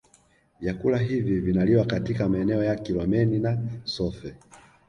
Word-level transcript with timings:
Vyakula 0.59 0.97
hivi 0.97 1.39
vinaliwa 1.39 1.85
katika 1.85 2.29
maeneo 2.29 2.63
ya 2.63 2.75
Kilomeni 2.75 3.39
na 3.39 3.57
Sofe 3.83 4.35